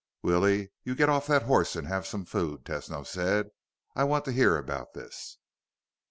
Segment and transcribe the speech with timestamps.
[0.23, 3.51] "Willie, you get off that horse and have some food," Tesno said.
[3.95, 5.37] "I want to hear about this."